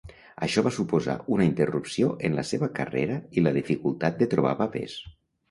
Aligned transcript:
Això 0.45 0.61
va 0.67 0.71
suposar 0.77 1.15
una 1.35 1.45
interrupció 1.47 2.09
en 2.31 2.39
la 2.39 2.47
seva 2.53 2.71
carrera 2.81 3.19
i 3.41 3.45
la 3.45 3.55
dificultat 3.61 4.19
de 4.25 4.31
trobar 4.35 4.57
papers. 4.65 4.99